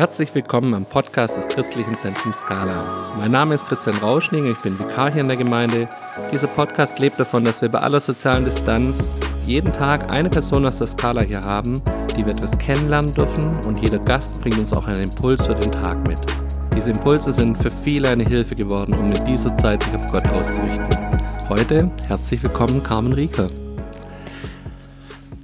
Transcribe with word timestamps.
Herzlich 0.00 0.34
willkommen 0.34 0.72
am 0.72 0.86
Podcast 0.86 1.36
des 1.36 1.46
Christlichen 1.46 1.94
Zentrums 1.94 2.38
Skala. 2.38 3.12
Mein 3.18 3.30
Name 3.30 3.54
ist 3.54 3.66
Christian 3.66 3.98
Rauschning, 3.98 4.50
ich 4.50 4.56
bin 4.62 4.78
Vikar 4.78 5.12
hier 5.12 5.20
in 5.20 5.28
der 5.28 5.36
Gemeinde. 5.36 5.90
Dieser 6.32 6.46
Podcast 6.46 6.98
lebt 6.98 7.20
davon, 7.20 7.44
dass 7.44 7.60
wir 7.60 7.68
bei 7.68 7.80
aller 7.80 8.00
sozialen 8.00 8.46
Distanz 8.46 9.10
jeden 9.44 9.70
Tag 9.74 10.10
eine 10.10 10.30
Person 10.30 10.64
aus 10.64 10.78
der 10.78 10.86
Skala 10.86 11.20
hier 11.20 11.42
haben, 11.42 11.82
die 12.16 12.24
wir 12.24 12.32
etwas 12.32 12.56
kennenlernen 12.56 13.12
dürfen 13.12 13.54
und 13.66 13.78
jeder 13.82 13.98
Gast 13.98 14.40
bringt 14.40 14.58
uns 14.58 14.72
auch 14.72 14.86
einen 14.86 15.02
Impuls 15.02 15.44
für 15.44 15.54
den 15.54 15.70
Tag 15.70 15.98
mit. 16.08 16.18
Diese 16.74 16.92
Impulse 16.92 17.34
sind 17.34 17.62
für 17.62 17.70
viele 17.70 18.08
eine 18.08 18.24
Hilfe 18.24 18.56
geworden, 18.56 18.94
um 18.94 19.12
in 19.12 19.24
dieser 19.26 19.54
Zeit 19.58 19.82
sich 19.82 19.94
auf 19.96 20.10
Gott 20.10 20.26
auszurichten. 20.30 20.88
Heute 21.50 21.90
herzlich 22.08 22.42
willkommen 22.42 22.82
Carmen 22.82 23.12
Rieker. 23.12 23.48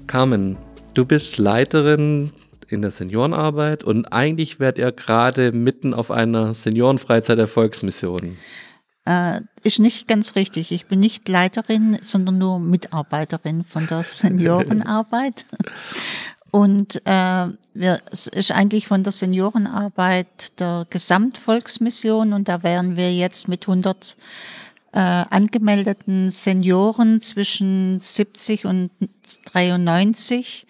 Carmen, 0.07 0.57
du 0.95 1.05
bist 1.05 1.37
Leiterin 1.37 2.33
in 2.73 2.83
der 2.83 2.91
Seniorenarbeit 2.91 3.85
und 3.85 4.07
eigentlich 4.13 4.61
werdet 4.61 4.79
ihr 4.79 4.93
gerade 4.93 5.53
mitten 5.53 5.95
auf 5.95 6.11
einer 6.11 6.55
Seniorenfreizeit 6.55 7.39
der 7.39 7.47
Volksmission. 7.47 8.37
Äh, 9.05 9.41
ist 9.63 9.79
nicht 9.79 10.09
ganz 10.09 10.35
richtig. 10.35 10.73
Ich 10.73 10.87
bin 10.87 10.99
nicht 10.99 11.29
Leiterin, 11.29 11.97
sondern 12.01 12.39
nur 12.39 12.59
Mitarbeiterin 12.59 13.63
von 13.63 13.87
der 13.87 14.03
Seniorenarbeit. 14.03 15.47
Und 16.51 17.03
äh, 17.05 17.47
wir, 17.75 18.01
es 18.11 18.29
ist 18.29 18.51
eigentlich 18.51 18.87
von 18.87 19.03
der 19.03 19.13
Seniorenarbeit 19.13 20.59
der 20.59 20.87
Gesamtvolksmission 20.89 22.33
und 22.33 22.49
da 22.49 22.63
wären 22.63 22.97
wir 22.97 23.13
jetzt 23.13 23.47
mit 23.47 23.69
100 23.69 24.17
äh, 24.93 24.99
angemeldeten 24.99 26.31
Senioren 26.31 27.21
zwischen 27.21 28.01
70 28.01 28.65
und 28.65 28.91
93 29.53 30.67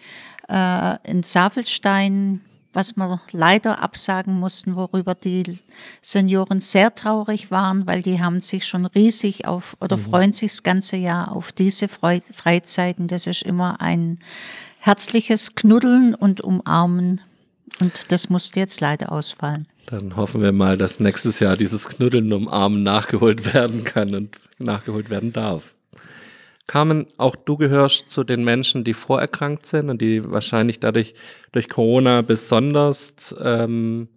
äh, 0.49 0.97
in 1.05 1.23
Safelstein, 1.23 2.41
was 2.73 2.97
wir 2.97 3.21
leider 3.33 3.83
absagen 3.83 4.39
mussten, 4.39 4.77
worüber 4.77 5.15
die 5.15 5.59
Senioren 6.03 6.61
sehr 6.61 6.95
traurig 6.95 7.51
waren, 7.51 7.87
weil 7.87 8.03
die 8.03 8.21
haben 8.21 8.41
sich 8.41 8.67
schon 8.67 8.87
riesig 8.87 9.47
auf 9.47 9.77
oder 9.81 9.97
mhm. 9.97 10.03
freuen 10.03 10.33
sich 10.33 10.53
das 10.53 10.63
ganze 10.63 10.97
Jahr 10.97 11.33
auf 11.33 11.53
diese 11.53 11.89
Freizeiten. 11.89 13.09
Das 13.09 13.27
ist 13.27 13.43
immer 13.43 13.81
ein 13.81 14.19
herzliches 14.79 15.55
Knuddeln 15.55 16.15
und 16.15 16.43
Umarmen. 16.43 17.23
Und 17.81 18.13
das 18.13 18.29
musste 18.29 18.61
jetzt 18.61 18.81
leider 18.81 19.11
ausfallen. 19.11 19.67
Dann 19.87 20.17
hoffen 20.17 20.43
wir 20.43 20.53
mal, 20.53 20.77
dass 20.77 21.01
nächstes 21.01 21.41
Jahr 21.41 21.57
dieses 21.57 21.89
Knuddeln 21.89 22.33
und 22.33 22.47
Umarmen 22.47 22.83
nachgeholt 22.83 23.55
werden 23.55 23.85
kann 23.85 24.15
und 24.15 24.37
nachgeholt 24.59 25.11
werden 25.11 25.33
darf. 25.33 25.76
Carmen, 26.67 27.07
auch 27.17 27.37
du 27.37 27.57
gehörst 27.57 28.09
zu 28.09 28.25
den 28.25 28.43
Menschen, 28.43 28.83
die 28.83 28.95
vorerkrankt 28.95 29.67
sind 29.67 29.89
und 29.89 30.01
die 30.01 30.29
wahrscheinlich 30.29 30.81
dadurch 30.81 31.15
durch 31.53 31.69
Corona 31.69 32.23
besonders 32.23 33.15
ähm, 33.41 34.09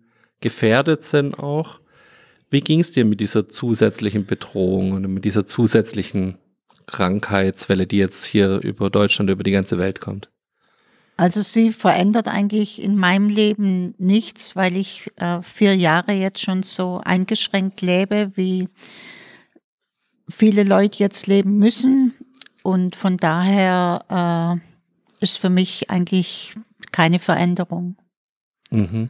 gefährdet 0.42 1.03
sind 1.03 1.36
auch. 1.36 1.80
Wie 2.50 2.61
ging 2.61 2.80
es 2.80 2.92
dir 2.92 3.05
mit 3.05 3.20
dieser 3.20 3.47
zusätzlichen 3.50 4.25
Bedrohung 4.25 4.94
und 4.94 5.14
mit 5.14 5.25
dieser 5.25 5.45
zusätzlichen 5.45 6.39
Krankheitswelle, 6.88 7.86
die 7.86 7.97
jetzt 7.97 8.25
hier 8.25 8.59
über 8.61 8.89
Deutschland, 8.89 9.30
über 9.30 9.44
die 9.44 9.52
ganze 9.52 9.77
Welt 9.77 10.02
kommt? 10.02 10.30
Also 11.17 11.42
sie 11.42 11.73
verändert 11.73 12.30
eigentlich 12.30 12.81
in 12.81 12.95
meinem 12.95 13.27
Leben 13.27 13.94
nichts, 13.97 14.55
weil 14.55 14.77
ich 14.77 15.11
äh, 15.17 15.42
vier 15.44 15.75
Jahre 15.75 16.14
jetzt 16.14 16.39
schon 16.39 16.64
so 16.64 17.02
eingeschränkt 17.03 17.81
lebe, 17.81 18.31
wie 18.36 18.70
viele 20.30 20.64
Leute 20.64 21.00
jetzt 21.00 21.27
leben 21.27 21.58
müssen. 21.58 22.14
Und 22.70 22.95
von 22.95 23.17
daher 23.17 24.62
äh, 24.62 25.23
ist 25.23 25.39
für 25.39 25.50
mich 25.50 25.89
eigentlich 25.89 26.53
keine 26.92 27.17
Veränderung. 27.17 27.95
Mhm. 28.70 29.09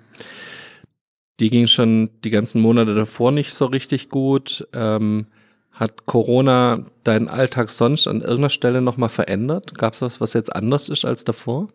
Die 1.42 1.50
ging 1.50 1.68
schon 1.68 2.10
die 2.24 2.30
ganzen 2.30 2.62
Monate 2.62 2.96
davor 2.96 3.34
nicht 3.34 3.54
so 3.54 3.66
richtig 3.66 4.08
gut. 4.08 4.66
Ähm, 4.72 5.28
hat 5.74 6.06
Corona 6.06 6.86
deinen 7.04 7.28
Alltag 7.28 7.70
sonst 7.70 8.08
an 8.08 8.22
irgendeiner 8.22 8.50
Stelle 8.50 8.82
nochmal 8.82 9.10
verändert? 9.10 9.78
Gab 9.78 9.94
es 9.94 10.02
was, 10.02 10.22
was 10.22 10.32
jetzt 10.32 10.56
anders 10.56 10.88
ist 10.88 11.04
als 11.04 11.26
davor? 11.26 11.68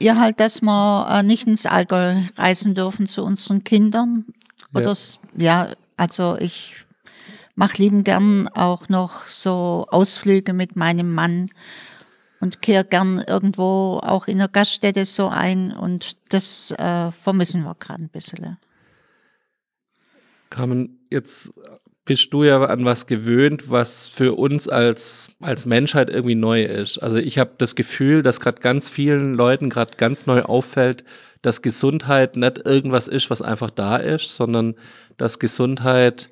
Ja, 0.00 0.18
halt, 0.18 0.40
dass 0.40 0.62
wir 0.62 1.06
äh, 1.10 1.22
nicht 1.22 1.46
ins 1.46 1.66
Allgäu 1.66 2.22
reisen 2.38 2.74
dürfen 2.74 3.06
zu 3.06 3.22
unseren 3.22 3.64
Kindern. 3.64 4.24
Oder 4.72 4.94
ja, 5.36 5.66
ja 5.66 5.68
also 5.98 6.38
ich 6.40 6.86
mache 7.54 7.78
lieben 7.78 8.04
gern 8.04 8.48
auch 8.48 8.88
noch 8.88 9.26
so 9.26 9.86
Ausflüge 9.90 10.52
mit 10.52 10.76
meinem 10.76 11.12
Mann 11.12 11.50
und 12.40 12.62
kehre 12.62 12.84
gern 12.84 13.22
irgendwo 13.26 14.00
auch 14.02 14.26
in 14.26 14.38
der 14.38 14.48
Gaststätte 14.48 15.04
so 15.04 15.28
ein 15.28 15.72
und 15.72 16.16
das 16.32 16.72
äh, 16.72 17.10
vermissen 17.12 17.62
wir 17.64 17.74
gerade 17.76 18.04
ein 18.04 18.10
bisschen. 18.10 18.58
Carmen, 20.50 21.06
jetzt 21.10 21.54
bist 22.04 22.34
du 22.34 22.44
ja 22.44 22.62
an 22.62 22.84
was 22.84 23.06
gewöhnt, 23.06 23.70
was 23.70 24.06
für 24.06 24.34
uns 24.34 24.68
als, 24.68 25.30
als 25.40 25.64
Menschheit 25.64 26.10
irgendwie 26.10 26.34
neu 26.34 26.62
ist. 26.64 26.98
Also 26.98 27.16
ich 27.16 27.38
habe 27.38 27.52
das 27.56 27.74
Gefühl, 27.74 28.22
dass 28.22 28.40
gerade 28.40 28.60
ganz 28.60 28.88
vielen 28.88 29.34
Leuten 29.34 29.70
gerade 29.70 29.96
ganz 29.96 30.26
neu 30.26 30.42
auffällt, 30.42 31.04
dass 31.40 31.62
Gesundheit 31.62 32.36
nicht 32.36 32.58
irgendwas 32.58 33.08
ist, 33.08 33.30
was 33.30 33.40
einfach 33.42 33.70
da 33.70 33.96
ist, 33.96 34.36
sondern 34.36 34.74
dass 35.16 35.38
Gesundheit 35.38 36.28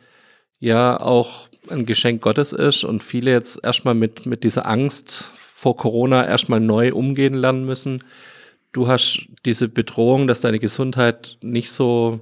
ja 0.62 1.00
auch 1.00 1.48
ein 1.70 1.86
Geschenk 1.86 2.22
Gottes 2.22 2.52
ist 2.52 2.84
und 2.84 3.02
viele 3.02 3.32
jetzt 3.32 3.58
erstmal 3.64 3.94
mit, 3.94 4.26
mit 4.26 4.44
dieser 4.44 4.64
Angst 4.64 5.32
vor 5.34 5.76
Corona 5.76 6.24
erstmal 6.24 6.60
neu 6.60 6.92
umgehen 6.94 7.34
lernen 7.34 7.66
müssen. 7.66 8.04
Du 8.72 8.86
hast 8.86 9.26
diese 9.44 9.68
Bedrohung, 9.68 10.28
dass 10.28 10.40
deine 10.40 10.60
Gesundheit 10.60 11.36
nicht 11.42 11.72
so 11.72 12.20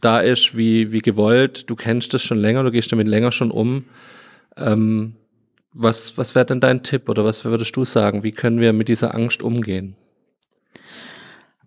da 0.00 0.20
ist 0.20 0.56
wie, 0.56 0.92
wie 0.92 1.00
gewollt. 1.00 1.68
Du 1.68 1.74
kennst 1.74 2.14
das 2.14 2.22
schon 2.22 2.38
länger, 2.38 2.62
du 2.62 2.70
gehst 2.70 2.92
damit 2.92 3.08
länger 3.08 3.32
schon 3.32 3.50
um. 3.50 3.86
Ähm, 4.56 5.16
was 5.72 6.16
was 6.16 6.36
wäre 6.36 6.46
denn 6.46 6.60
dein 6.60 6.84
Tipp 6.84 7.08
oder 7.08 7.24
was 7.24 7.44
würdest 7.44 7.74
du 7.74 7.84
sagen? 7.84 8.22
Wie 8.22 8.32
können 8.32 8.60
wir 8.60 8.72
mit 8.72 8.86
dieser 8.86 9.16
Angst 9.16 9.42
umgehen? 9.42 9.96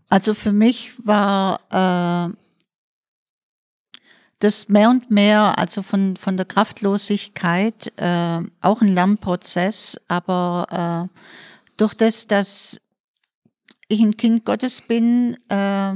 Also 0.08 0.34
für 0.34 0.54
mich 0.54 0.94
war 1.04 1.60
äh, 1.70 2.34
das 4.42 4.70
mehr 4.70 4.90
und 4.90 5.12
mehr, 5.12 5.58
also 5.58 5.84
von, 5.84 6.18
von 6.18 6.36
der 6.36 6.48
Kraftlosigkeit, 6.48 7.94
äh, 7.98 8.40
auch 8.62 8.82
ein 8.82 8.88
Lernprozess, 8.88 10.02
aber 10.08 11.10
äh, 11.12 11.18
durch 11.78 11.94
das, 11.94 12.26
dass 12.28 12.82
ich 13.88 14.02
ein 14.02 14.18
Kind 14.18 14.44
Gottes 14.44 14.82
bin, 14.82 15.38
äh, 15.50 15.94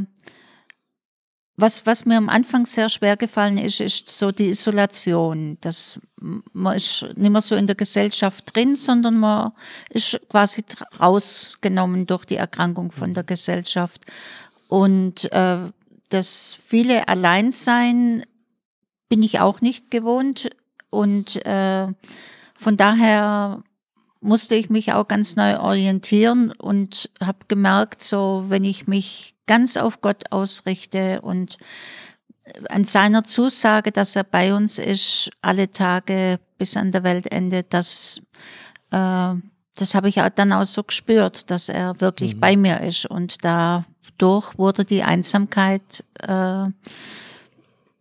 was, 1.57 1.85
was 1.85 2.05
mir 2.05 2.17
am 2.17 2.29
Anfang 2.29 2.66
sehr 2.66 2.89
schwer 2.89 3.17
gefallen 3.17 3.57
ist, 3.57 3.79
ist 3.79 4.09
so 4.09 4.31
die 4.31 4.50
Isolation. 4.50 5.57
Das, 5.61 6.00
man 6.51 6.75
ist 6.75 7.05
nicht 7.16 7.29
mehr 7.31 7.41
so 7.41 7.55
in 7.55 7.66
der 7.66 7.75
Gesellschaft 7.75 8.53
drin, 8.53 8.75
sondern 8.75 9.17
man 9.17 9.53
ist 9.89 10.19
quasi 10.29 10.63
rausgenommen 11.00 12.05
durch 12.05 12.25
die 12.25 12.35
Erkrankung 12.35 12.91
von 12.91 13.13
der 13.13 13.23
Gesellschaft. 13.23 14.01
Und 14.67 15.31
äh, 15.31 15.59
das 16.09 16.59
viele 16.67 17.07
Alleinsein 17.07 18.23
bin 19.09 19.21
ich 19.21 19.39
auch 19.39 19.61
nicht 19.61 19.91
gewohnt 19.91 20.49
und 20.89 21.45
äh, 21.45 21.88
von 22.57 22.77
daher 22.77 23.63
musste 24.21 24.55
ich 24.55 24.69
mich 24.69 24.93
auch 24.93 25.07
ganz 25.07 25.35
neu 25.35 25.59
orientieren 25.59 26.51
und 26.51 27.11
habe 27.21 27.39
gemerkt, 27.47 28.01
so 28.01 28.45
wenn 28.47 28.63
ich 28.63 28.88
mich 28.88 29.35
ganz 29.45 29.77
auf 29.77 30.01
Gott 30.01 30.31
ausrichte 30.31 31.21
und 31.21 31.57
an 32.69 32.83
seiner 32.85 33.23
Zusage, 33.23 33.91
dass 33.91 34.16
er 34.16 34.23
bei 34.23 34.53
uns 34.53 34.77
ist, 34.77 35.29
alle 35.41 35.72
Tage 35.72 36.39
bis 36.57 36.77
an 36.77 36.91
der 36.91 37.03
Weltende, 37.03 37.63
das, 37.63 38.22
äh, 38.91 39.33
das 39.75 39.95
habe 39.95 40.09
ich 40.09 40.16
dann 40.35 40.53
auch 40.53 40.63
so 40.63 40.83
gespürt, 40.83 41.49
dass 41.49 41.69
er 41.69 41.99
wirklich 42.01 42.35
mhm. 42.35 42.40
bei 42.40 42.55
mir 42.55 42.81
ist. 42.81 43.05
Und 43.05 43.43
dadurch 43.43 44.58
wurde 44.58 44.85
die 44.85 45.03
Einsamkeit 45.03 46.03
äh, 46.22 46.67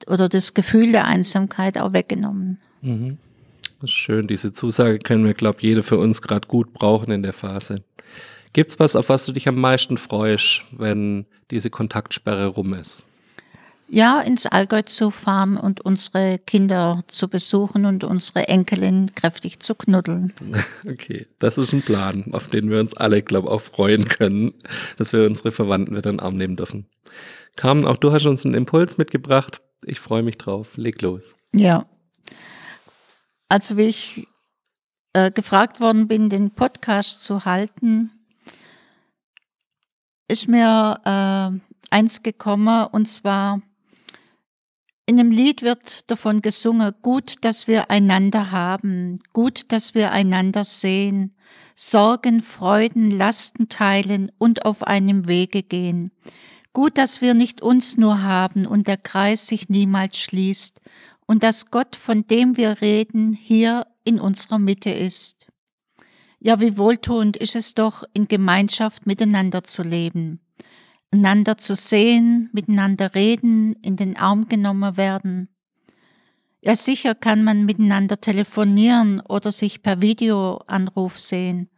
oder 0.07 0.29
das 0.29 0.55
Gefühl 0.55 0.93
der 0.93 1.07
Einsamkeit 1.07 1.79
auch 1.79 1.93
weggenommen. 1.93 2.59
Mhm. 2.83 3.19
Das 3.81 3.91
ist 3.91 3.97
schön. 3.97 4.27
Diese 4.27 4.53
Zusage 4.53 4.99
können 4.99 5.25
wir, 5.25 5.35
glaube 5.35 5.59
ich, 5.59 5.65
jeder 5.65 5.83
für 5.83 5.99
uns 5.99 6.23
gerade 6.23 6.49
gut 6.49 6.73
brauchen 6.73 7.11
in 7.11 7.23
der 7.23 7.33
Phase. 7.33 7.77
Gibt 8.53 8.71
es 8.71 8.79
was, 8.79 8.97
auf 8.97 9.09
was 9.09 9.27
du 9.27 9.33
dich 9.33 9.49
am 9.49 9.57
meisten 9.57 9.97
freust, 9.97 10.63
wenn 10.73 11.27
diese 11.51 11.71
Kontaktsperre 11.71 12.47
rum 12.47 12.73
ist? 12.73 13.05
Ja, 13.89 14.21
ins 14.21 14.47
Allgäu 14.47 14.83
zu 14.83 15.11
fahren 15.11 15.57
und 15.57 15.83
unsere 15.83 16.39
Kinder 16.39 17.03
zu 17.07 17.29
besuchen 17.29 17.85
und 17.85 18.03
unsere 18.03 18.49
Enkelin 18.49 19.15
kräftig 19.15 19.61
zu 19.61 19.75
knuddeln. 19.75 20.33
Okay, 20.89 21.27
das 21.39 21.59
ist 21.59 21.73
ein 21.73 21.83
Plan, 21.83 22.25
auf 22.33 22.49
den 22.49 22.71
wir 22.71 22.81
uns 22.81 22.95
alle, 22.95 23.23
glaube 23.23 23.49
ich, 23.49 23.55
auch 23.55 23.61
freuen 23.61 24.09
können, 24.09 24.55
dass 24.97 25.13
wir 25.13 25.27
unsere 25.27 25.53
Verwandten 25.53 25.97
wieder 25.97 26.11
in 26.11 26.17
den 26.17 26.25
Arm 26.25 26.37
nehmen 26.37 26.57
dürfen. 26.57 26.87
Carmen, 27.57 27.85
auch 27.85 27.97
du 27.97 28.13
hast 28.13 28.27
uns 28.27 28.45
einen 28.45 28.55
Impuls 28.55 28.99
mitgebracht. 28.99 29.61
Ich 29.87 30.01
freue 30.01 30.23
mich 30.23 30.39
drauf. 30.39 30.77
Leg 30.77 31.01
los. 31.03 31.35
Ja. 31.55 31.87
Also 33.49 33.77
wie 33.77 33.87
ich 33.87 34.27
äh, 35.13 35.31
gefragt 35.31 35.81
worden 35.81 36.09
bin, 36.09 36.29
den 36.29 36.51
Podcast 36.51 37.23
zu 37.23 37.45
halten, 37.45 38.11
ist 40.29 40.49
mir 40.49 41.01
äh, 41.05 41.95
eins 41.95 42.23
gekommen 42.23 42.87
und 42.93 43.07
zwar 43.07 43.61
in 45.07 45.19
dem 45.19 45.31
Lied 45.31 45.61
wird 45.61 46.11
davon 46.11 46.41
gesungen, 46.41 46.93
gut, 47.03 47.45
dass 47.45 47.69
wir 47.69 47.91
einander 47.91 48.53
haben, 48.53 49.21
gut, 49.35 49.71
dass 49.71 49.95
wir 49.95 50.13
einander 50.13 50.65
sehen, 50.65 51.37
Sorgen, 51.77 52.43
Freuden, 52.43 53.11
Lasten 53.11 53.69
teilen 53.69 54.33
und 54.39 54.65
auf 54.65 54.83
einem 54.83 55.29
Wege 55.29 55.63
gehen. 55.63 56.11
Gut, 56.75 56.99
dass 56.99 57.23
wir 57.23 57.33
nicht 57.33 57.63
uns 57.63 57.97
nur 57.97 58.23
haben 58.23 58.67
und 58.67 58.87
der 58.87 58.99
Kreis 58.99 59.47
sich 59.47 59.71
niemals 59.71 60.19
schließt 60.19 60.83
und 61.25 61.43
dass 61.43 61.71
Gott, 61.71 61.97
von 61.97 62.27
dem 62.27 62.59
wir 62.59 62.83
reden, 62.83 63.33
hier 63.33 63.87
in 64.05 64.21
unserer 64.21 64.59
Mitte 64.59 64.91
ist. 64.91 65.47
Ja, 66.41 66.61
wie 66.61 66.77
wohltuend 66.77 67.39
ist 67.39 67.57
es 67.57 67.73
doch, 67.73 68.05
in 68.13 68.29
Gemeinschaft 68.29 69.07
miteinander 69.07 69.65
zu 69.65 69.83
leben 69.83 70.45
einander 71.15 71.57
zu 71.57 71.75
sehen, 71.75 72.51
miteinander 72.53 73.15
reden, 73.15 73.75
in 73.83 73.97
den 73.97 74.17
Arm 74.17 74.49
genommen 74.49 74.97
werden. 74.97 75.49
Ja, 76.61 76.75
sicher 76.75 77.15
kann 77.15 77.45
man 77.45 77.65
miteinander 77.65 78.21
telefonieren 78.21 79.21
oder 79.21 79.53
sich 79.53 79.83
per 79.83 80.01
Videoanruf 80.01 81.19
sehen, 81.19 81.69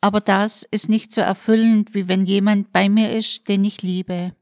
aber 0.00 0.20
das 0.20 0.66
ist 0.70 0.88
nicht 0.88 1.12
so 1.12 1.20
erfüllend, 1.20 1.94
wie 1.94 2.08
wenn 2.08 2.24
jemand 2.24 2.72
bei 2.72 2.88
mir 2.88 3.12
ist, 3.12 3.48
den 3.48 3.64
ich 3.64 3.82
liebe. 3.82 4.34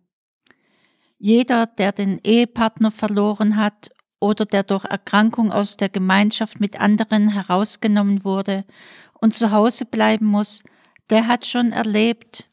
Jeder, 1.19 1.67
der 1.67 1.93
den 1.93 2.21
Ehepartner 2.23 2.93
verloren 2.93 3.57
hat 3.57 3.91
oder 4.21 4.47
der 4.47 4.63
durch 4.63 4.85
Erkrankung 4.85 5.51
aus 5.53 5.77
der 5.77 5.89
Gemeinschaft 5.89 6.61
mit 6.61 6.81
anderen 6.81 7.29
herausgenommen 7.29 8.25
wurde 8.25 8.65
und 9.21 9.35
zu 9.35 9.51
Hause 9.51 9.85
bleiben 9.85 10.27
muss, 10.27 10.63
der 11.11 11.27
hat 11.27 11.45
schon 11.45 11.73
erlebt, 11.73 12.49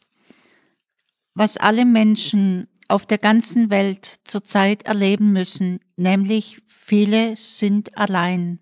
was 1.35 1.57
alle 1.57 1.85
Menschen 1.85 2.67
auf 2.87 3.05
der 3.05 3.17
ganzen 3.17 3.69
Welt 3.69 4.15
zurzeit 4.23 4.83
erleben 4.83 5.31
müssen, 5.31 5.79
nämlich 5.95 6.61
viele 6.65 7.35
sind 7.35 7.97
allein. 7.97 8.59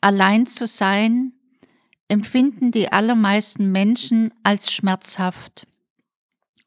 Allein 0.00 0.46
zu 0.46 0.66
sein 0.66 1.33
empfinden 2.08 2.70
die 2.70 2.92
allermeisten 2.92 3.72
Menschen 3.72 4.32
als 4.42 4.72
schmerzhaft. 4.72 5.66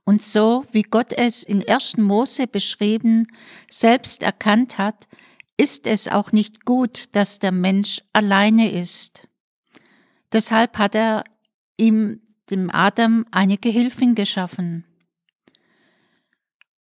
Und 0.03 0.21
so, 0.21 0.65
wie 0.71 0.83
Gott 0.83 1.11
es 1.11 1.43
in 1.43 1.67
1. 1.67 1.97
Mose 1.97 2.47
beschrieben, 2.47 3.27
selbst 3.69 4.23
erkannt 4.23 4.77
hat, 4.77 5.07
ist 5.57 5.87
es 5.87 6.07
auch 6.07 6.31
nicht 6.31 6.65
gut, 6.65 7.15
dass 7.15 7.39
der 7.39 7.51
Mensch 7.51 8.01
alleine 8.13 8.71
ist. 8.71 9.27
Deshalb 10.31 10.77
hat 10.77 10.95
er 10.95 11.23
ihm, 11.77 12.21
dem 12.49 12.69
Adam, 12.73 13.25
eine 13.31 13.57
Gehilfin 13.57 14.15
geschaffen. 14.15 14.85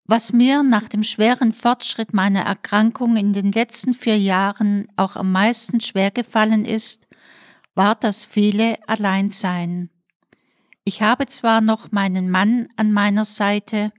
Was 0.05 0.31
mir 0.31 0.63
nach 0.63 0.87
dem 0.87 1.03
schweren 1.03 1.51
Fortschritt 1.51 2.13
meiner 2.13 2.43
Erkrankung 2.43 3.17
in 3.17 3.33
den 3.33 3.51
letzten 3.51 3.93
vier 3.93 4.17
Jahren 4.17 4.87
auch 4.95 5.17
am 5.17 5.33
meisten 5.33 5.81
schwergefallen 5.81 6.63
ist, 6.63 7.07
war 7.77 7.93
das 7.93 8.25
viele 8.25 8.75
Alleinsein. 8.87 9.91
Ich 10.83 11.03
habe 11.03 11.27
zwar 11.27 11.61
noch 11.61 11.91
meinen 11.91 12.29
Mann 12.31 12.69
an 12.75 12.91
meiner 12.91 13.23
Seite 13.23 13.91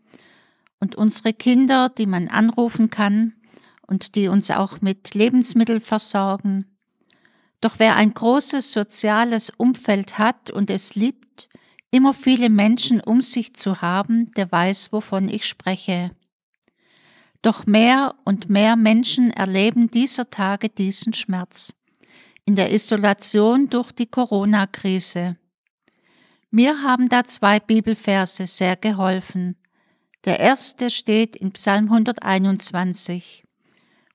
und 0.81 0.97
unsere 0.97 1.33
Kinder, 1.33 1.89
die 1.89 2.07
man 2.07 2.27
anrufen 2.27 2.91
kann 2.91 3.35
und 3.87 4.17
die 4.17 4.27
uns 4.27 4.51
auch 4.51 4.81
mit 4.81 5.15
Lebensmitteln 5.15 5.81
versorgen, 5.81 6.67
doch 7.61 7.79
wer 7.79 7.95
ein 7.95 8.15
großes 8.15 8.73
soziales 8.73 9.51
Umfeld 9.51 10.19
hat 10.19 10.51
und 10.51 10.71
es 10.71 10.97
liebt, 10.97 11.49
immer 11.93 12.15
viele 12.15 12.51
Menschen 12.51 13.01
um 13.01 13.21
sich 13.23 13.55
zu 13.55 13.81
haben, 13.81 14.33
der 14.33 14.51
weiß, 14.51 14.93
wovon 14.93 15.29
ich 15.29 15.47
spreche. 15.47 16.11
Doch 17.43 17.67
mehr 17.67 18.17
und 18.25 18.51
mehr 18.51 18.75
Menschen 18.75 19.31
erleben 19.31 19.89
dieser 19.89 20.31
Tage 20.31 20.69
diesen 20.69 21.15
Schmerz 21.15 21.78
in 22.49 22.55
der 22.55 22.73
Isolation 22.73 23.69
durch 23.69 23.93
die 23.93 24.07
Corona-Krise. 24.07 25.37
Mir 26.51 26.83
haben 26.83 27.11
da 27.11 27.25
zwei 27.25 27.61
Bibelverse 27.61 28.47
sehr 28.47 28.75
geholfen. 28.75 29.57
Der 30.25 30.41
erste 30.41 30.89
steht 30.89 31.37
in 31.37 31.53
Psalm 31.53 31.93
121. 31.93 33.45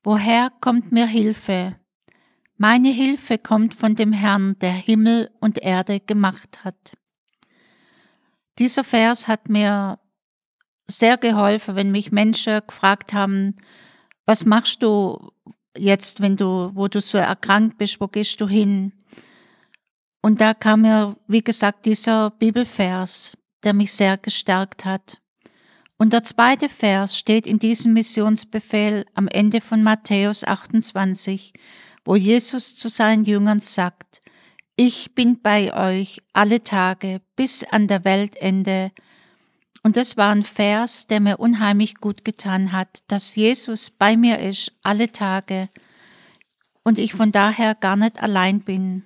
Woher 0.04 0.52
kommt 0.62 0.92
mir 0.92 1.06
Hilfe? 1.06 1.76
Meine 2.58 2.90
Hilfe 2.90 3.38
kommt 3.38 3.76
von 3.76 3.94
dem 3.96 4.14
Herrn, 4.14 4.58
der 4.58 4.74
Himmel 4.74 5.30
und 5.40 5.60
Erde 5.60 6.00
gemacht 6.00 6.64
hat. 6.64 6.98
Dieser 8.58 8.84
Vers 8.84 9.28
hat 9.28 9.48
mir 9.48 10.00
sehr 10.88 11.18
geholfen, 11.18 11.76
wenn 11.76 11.92
mich 11.92 12.12
Menschen 12.12 12.62
gefragt 12.66 13.14
haben, 13.14 13.56
was 14.26 14.44
machst 14.44 14.82
du 14.82 15.33
jetzt, 15.78 16.22
wenn 16.22 16.36
du, 16.36 16.72
wo 16.74 16.88
du 16.88 17.02
so 17.02 17.18
erkrankt 17.18 17.78
bist, 17.78 18.00
wo 18.00 18.08
gehst 18.08 18.40
du 18.42 18.48
hin? 18.48 18.94
Und 20.22 20.40
da 20.40 20.54
kam 20.54 20.81
mir, 20.81 21.16
wie 21.28 21.44
gesagt, 21.44 21.86
dieser 21.86 22.31
Bibelvers, 22.31 23.38
der 23.64 23.74
mich 23.74 23.92
sehr 23.92 24.18
gestärkt 24.18 24.86
hat. 24.86 25.20
Und 25.98 26.14
der 26.14 26.24
zweite 26.24 26.70
Vers 26.70 27.18
steht 27.18 27.46
in 27.46 27.60
diesem 27.60 27.94
Missionsbefehl 27.94 29.06
am 29.14 29.28
Ende 29.28 29.62
von 29.62 29.84
Matthäus 29.84 30.44
28, 30.44 31.54
wo 32.06 32.16
Jesus 32.16 32.75
zu 32.75 32.90
seinen 32.90 33.25
Jüngern 33.25 33.60
sagt, 33.60 34.22
ich 34.75 35.14
bin 35.14 35.42
bei 35.42 35.74
euch 35.74 36.22
alle 36.34 36.64
Tage 36.64 37.22
bis 37.36 37.64
an 37.64 37.88
der 37.88 38.06
Weltende. 38.06 38.92
Und 39.84 39.98
das 39.98 40.16
war 40.16 40.32
ein 40.32 40.44
Vers, 40.44 41.08
der 41.08 41.20
mir 41.20 41.40
unheimlich 41.40 41.96
gut 41.96 42.24
getan 42.24 42.72
hat, 42.72 43.00
dass 43.08 43.36
Jesus 43.36 43.92
bei 43.92 44.16
mir 44.16 44.40
ist 44.40 44.72
alle 44.82 45.12
Tage 45.12 45.70
und 46.84 46.98
ich 46.98 47.14
von 47.14 47.34
daher 47.34 47.76
gar 47.76 47.98
nicht 47.98 48.24
allein 48.24 48.62
bin. 48.62 49.04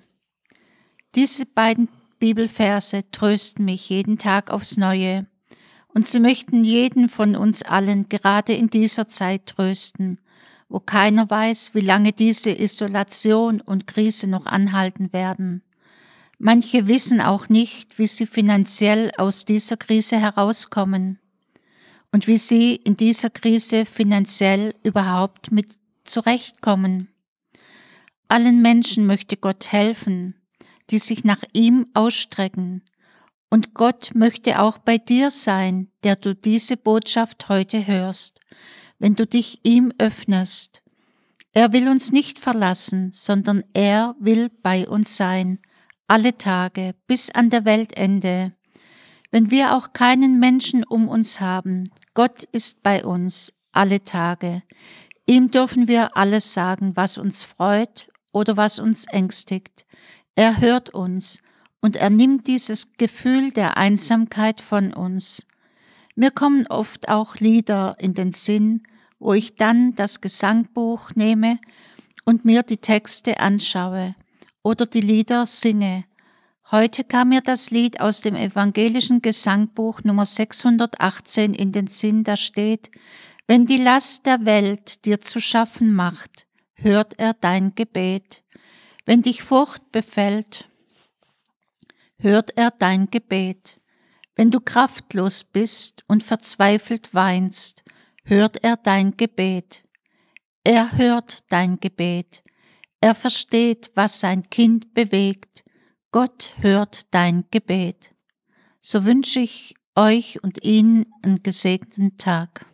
Diese 1.16 1.46
beiden 1.46 1.88
Bibelverse 2.20 3.10
trösten 3.10 3.64
mich 3.64 3.88
jeden 3.88 4.18
Tag 4.18 4.50
aufs 4.50 4.76
Neue 4.76 5.26
und 5.88 6.06
sie 6.06 6.20
möchten 6.20 6.62
jeden 6.62 7.08
von 7.08 7.34
uns 7.34 7.62
allen 7.62 8.08
gerade 8.08 8.52
in 8.52 8.70
dieser 8.70 9.08
Zeit 9.08 9.46
trösten, 9.46 10.20
wo 10.68 10.78
keiner 10.78 11.28
weiß, 11.28 11.74
wie 11.74 11.80
lange 11.80 12.12
diese 12.12 12.50
Isolation 12.50 13.60
und 13.60 13.88
Krise 13.88 14.30
noch 14.30 14.46
anhalten 14.46 15.12
werden. 15.12 15.62
Manche 16.38 16.86
wissen 16.86 17.20
auch 17.20 17.48
nicht, 17.48 17.98
wie 17.98 18.06
sie 18.06 18.26
finanziell 18.26 19.10
aus 19.16 19.44
dieser 19.44 19.76
Krise 19.76 20.18
herauskommen 20.18 21.18
und 22.12 22.26
wie 22.26 22.36
sie 22.36 22.76
in 22.76 22.96
dieser 22.96 23.30
Krise 23.30 23.84
finanziell 23.84 24.74
überhaupt 24.84 25.50
mit 25.50 25.66
zurechtkommen. 26.04 27.08
Allen 28.28 28.62
Menschen 28.62 29.06
möchte 29.06 29.36
Gott 29.36 29.72
helfen, 29.72 30.34
die 30.90 30.98
sich 30.98 31.24
nach 31.24 31.42
ihm 31.52 31.86
ausstrecken. 31.94 32.82
Und 33.50 33.74
Gott 33.74 34.12
möchte 34.14 34.60
auch 34.60 34.78
bei 34.78 34.98
dir 34.98 35.30
sein, 35.30 35.90
der 36.04 36.16
du 36.16 36.34
diese 36.34 36.76
Botschaft 36.76 37.48
heute 37.48 37.86
hörst 37.86 38.40
wenn 38.98 39.14
du 39.14 39.26
dich 39.26 39.60
ihm 39.62 39.92
öffnest. 39.98 40.82
Er 41.52 41.72
will 41.72 41.88
uns 41.88 42.12
nicht 42.12 42.38
verlassen, 42.38 43.10
sondern 43.12 43.64
er 43.72 44.14
will 44.18 44.50
bei 44.62 44.88
uns 44.88 45.16
sein, 45.16 45.58
alle 46.08 46.38
Tage 46.38 46.94
bis 47.06 47.30
an 47.30 47.50
der 47.50 47.66
Weltende. 47.66 48.50
Wenn 49.30 49.50
wir 49.50 49.76
auch 49.76 49.92
keinen 49.92 50.40
Menschen 50.40 50.82
um 50.82 51.06
uns 51.06 51.38
haben, 51.38 51.90
Gott 52.14 52.44
ist 52.44 52.82
bei 52.82 53.04
uns 53.04 53.52
alle 53.72 54.02
Tage. 54.02 54.62
Ihm 55.26 55.50
dürfen 55.50 55.86
wir 55.86 56.16
alles 56.16 56.54
sagen, 56.54 56.96
was 56.96 57.18
uns 57.18 57.44
freut 57.44 58.10
oder 58.32 58.56
was 58.56 58.78
uns 58.78 59.04
ängstigt. 59.04 59.84
Er 60.34 60.58
hört 60.60 60.88
uns 60.88 61.42
und 61.80 61.96
er 61.96 62.08
nimmt 62.08 62.46
dieses 62.46 62.94
Gefühl 62.94 63.50
der 63.50 63.76
Einsamkeit 63.76 64.62
von 64.62 64.94
uns. 64.94 65.46
Mir 66.14 66.30
kommen 66.30 66.66
oft 66.68 67.10
auch 67.10 67.36
Lieder 67.36 67.96
in 67.98 68.14
den 68.14 68.32
Sinn, 68.32 68.82
wo 69.18 69.34
ich 69.34 69.56
dann 69.56 69.94
das 69.94 70.22
Gesangbuch 70.22 71.10
nehme 71.14 71.58
und 72.24 72.46
mir 72.46 72.62
die 72.62 72.78
Texte 72.78 73.40
anschaue 73.40 74.14
oder 74.68 74.84
die 74.84 75.00
Lieder 75.00 75.46
singe. 75.46 76.04
Heute 76.70 77.02
kam 77.02 77.30
mir 77.30 77.40
das 77.40 77.70
Lied 77.70 78.00
aus 78.00 78.20
dem 78.20 78.36
evangelischen 78.36 79.22
Gesangbuch 79.22 80.04
Nummer 80.04 80.26
618 80.26 81.54
in 81.54 81.72
den 81.72 81.86
Sinn, 81.86 82.22
da 82.22 82.36
steht, 82.36 82.90
wenn 83.46 83.64
die 83.64 83.78
Last 83.78 84.26
der 84.26 84.44
Welt 84.44 85.06
dir 85.06 85.20
zu 85.22 85.40
schaffen 85.40 85.94
macht, 85.94 86.46
hört 86.74 87.18
er 87.18 87.32
dein 87.32 87.74
Gebet. 87.74 88.44
Wenn 89.06 89.22
dich 89.22 89.42
Furcht 89.42 89.90
befällt, 89.90 90.68
hört 92.18 92.54
er 92.58 92.70
dein 92.70 93.10
Gebet. 93.10 93.78
Wenn 94.36 94.50
du 94.50 94.60
kraftlos 94.60 95.44
bist 95.44 96.04
und 96.08 96.22
verzweifelt 96.22 97.14
weinst, 97.14 97.84
hört 98.22 98.62
er 98.62 98.76
dein 98.76 99.16
Gebet. 99.16 99.84
Er 100.62 100.92
hört 100.92 101.50
dein 101.50 101.80
Gebet. 101.80 102.42
Er 103.00 103.14
versteht, 103.14 103.92
was 103.94 104.18
sein 104.18 104.42
Kind 104.50 104.92
bewegt. 104.92 105.64
Gott 106.10 106.54
hört 106.60 107.02
dein 107.12 107.44
Gebet. 107.50 108.12
So 108.80 109.04
wünsche 109.04 109.38
ich 109.40 109.74
euch 109.94 110.42
und 110.42 110.64
Ihnen 110.64 111.06
einen 111.22 111.42
gesegneten 111.42 112.18
Tag. 112.18 112.66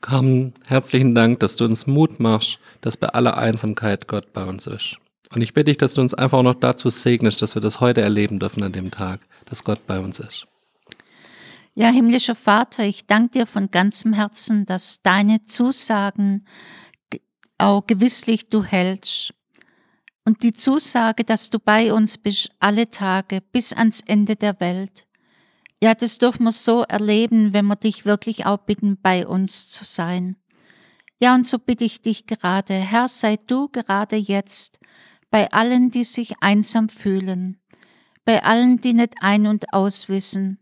Carmen, 0.00 0.54
herzlichen 0.68 1.14
Dank, 1.16 1.40
dass 1.40 1.56
du 1.56 1.64
uns 1.64 1.88
Mut 1.88 2.20
machst, 2.20 2.60
dass 2.82 2.96
bei 2.96 3.08
aller 3.08 3.36
Einsamkeit 3.36 4.06
Gott 4.06 4.32
bei 4.32 4.44
uns 4.44 4.68
ist. 4.68 4.98
Und 5.34 5.42
ich 5.42 5.52
bitte 5.52 5.64
dich, 5.64 5.78
dass 5.78 5.94
du 5.94 6.02
uns 6.02 6.14
einfach 6.14 6.38
auch 6.38 6.44
noch 6.44 6.54
dazu 6.54 6.88
segnest, 6.88 7.42
dass 7.42 7.56
wir 7.56 7.62
das 7.62 7.80
heute 7.80 8.02
erleben 8.02 8.38
dürfen 8.38 8.62
an 8.62 8.72
dem 8.72 8.92
Tag, 8.92 9.20
dass 9.46 9.64
Gott 9.64 9.84
bei 9.88 9.98
uns 9.98 10.20
ist. 10.20 10.46
Ja, 11.74 11.88
himmlischer 11.90 12.36
Vater, 12.36 12.84
ich 12.84 13.06
danke 13.06 13.40
dir 13.40 13.46
von 13.46 13.70
ganzem 13.70 14.12
Herzen, 14.12 14.64
dass 14.64 15.02
deine 15.02 15.44
Zusagen 15.46 16.46
auch 17.58 17.86
gewisslich 17.86 18.48
du 18.48 18.62
hältst. 18.62 19.34
Und 20.24 20.42
die 20.42 20.52
Zusage, 20.52 21.24
dass 21.24 21.50
du 21.50 21.58
bei 21.58 21.92
uns 21.92 22.18
bist 22.18 22.50
alle 22.58 22.90
Tage 22.90 23.40
bis 23.52 23.72
ans 23.72 24.00
Ende 24.00 24.36
der 24.36 24.58
Welt. 24.60 25.06
Ja, 25.82 25.94
das 25.94 26.18
dürfen 26.18 26.44
wir 26.44 26.52
so 26.52 26.82
erleben, 26.82 27.52
wenn 27.52 27.66
wir 27.66 27.76
dich 27.76 28.04
wirklich 28.04 28.46
auch 28.46 28.58
bitten, 28.58 28.98
bei 29.00 29.26
uns 29.26 29.68
zu 29.68 29.84
sein. 29.84 30.36
Ja, 31.20 31.34
und 31.34 31.46
so 31.46 31.58
bitte 31.58 31.84
ich 31.84 32.02
dich 32.02 32.26
gerade, 32.26 32.74
Herr, 32.74 33.08
sei 33.08 33.36
du 33.46 33.68
gerade 33.68 34.16
jetzt 34.16 34.80
bei 35.30 35.50
allen, 35.52 35.90
die 35.90 36.04
sich 36.04 36.34
einsam 36.40 36.88
fühlen, 36.88 37.58
bei 38.24 38.42
allen, 38.42 38.80
die 38.80 38.94
nicht 38.94 39.14
ein- 39.20 39.46
und 39.46 39.72
auswissen. 39.72 40.58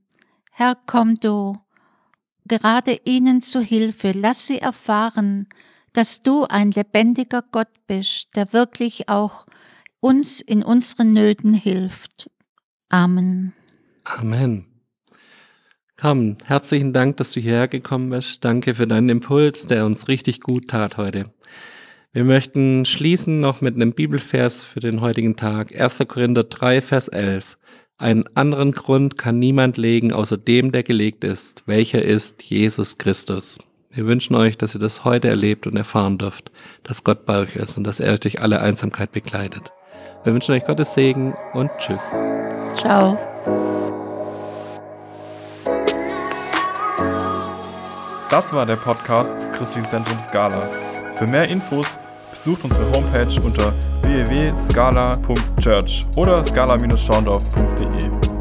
Herr, 0.52 0.76
komm 0.86 1.14
du, 1.16 1.56
gerade 2.46 3.00
ihnen 3.04 3.42
zu 3.42 3.60
Hilfe, 3.60 4.12
lass 4.12 4.46
sie 4.46 4.58
erfahren, 4.58 5.48
dass 5.94 6.22
du 6.22 6.44
ein 6.44 6.70
lebendiger 6.70 7.42
Gott 7.50 7.68
bist, 7.86 8.28
der 8.36 8.52
wirklich 8.52 9.08
auch 9.08 9.46
uns 10.00 10.42
in 10.42 10.62
unseren 10.62 11.12
Nöten 11.12 11.54
hilft. 11.54 12.30
Amen. 12.90 13.54
Amen. 14.04 14.66
Komm, 15.96 16.36
herzlichen 16.44 16.92
Dank, 16.92 17.16
dass 17.16 17.30
du 17.30 17.40
hierher 17.40 17.68
gekommen 17.68 18.10
bist. 18.10 18.44
Danke 18.44 18.74
für 18.74 18.86
deinen 18.86 19.08
Impuls, 19.08 19.66
der 19.66 19.86
uns 19.86 20.08
richtig 20.08 20.40
gut 20.40 20.68
tat 20.68 20.98
heute. 20.98 21.32
Wir 22.12 22.24
möchten 22.24 22.84
schließen 22.84 23.40
noch 23.40 23.60
mit 23.60 23.74
einem 23.74 23.92
Bibelvers 23.92 24.62
für 24.62 24.80
den 24.80 25.00
heutigen 25.00 25.36
Tag. 25.36 25.74
1. 25.74 25.98
Korinther 26.06 26.44
3, 26.44 26.80
Vers 26.80 27.08
11. 27.08 27.56
Einen 27.96 28.24
anderen 28.36 28.72
Grund 28.72 29.16
kann 29.16 29.38
niemand 29.38 29.76
legen, 29.78 30.12
außer 30.12 30.36
dem, 30.36 30.72
der 30.72 30.82
gelegt 30.82 31.24
ist, 31.24 31.62
welcher 31.66 32.02
ist 32.02 32.42
Jesus 32.42 32.98
Christus. 32.98 33.58
Wir 33.94 34.06
wünschen 34.06 34.34
euch, 34.34 34.58
dass 34.58 34.74
ihr 34.74 34.80
das 34.80 35.04
heute 35.04 35.28
erlebt 35.28 35.68
und 35.68 35.76
erfahren 35.76 36.18
dürft, 36.18 36.50
dass 36.82 37.04
Gott 37.04 37.24
bei 37.26 37.38
euch 37.38 37.54
ist 37.54 37.78
und 37.78 37.84
dass 37.84 38.00
er 38.00 38.14
euch 38.14 38.20
durch 38.20 38.40
alle 38.40 38.60
Einsamkeit 38.60 39.12
begleitet. 39.12 39.72
Wir 40.24 40.34
wünschen 40.34 40.52
euch 40.52 40.64
Gottes 40.64 40.94
Segen 40.94 41.32
und 41.52 41.70
Tschüss. 41.78 42.02
Ciao. 42.76 43.16
Das 48.30 48.52
war 48.52 48.66
der 48.66 48.74
Podcast 48.74 49.34
des 49.34 49.52
Christlichen 49.52 49.88
Zentrums 49.88 50.24
Scala. 50.24 50.68
Für 51.12 51.28
mehr 51.28 51.48
Infos 51.48 51.96
besucht 52.32 52.64
unsere 52.64 52.90
Homepage 52.90 53.40
unter 53.44 53.72
www.scala.church 54.02 56.06
oder 56.16 56.42
scala-schaundorf.de. 56.42 58.33